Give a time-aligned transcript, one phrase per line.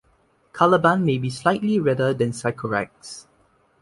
[0.51, 3.27] Caliban may be slightly redder than Sycorax.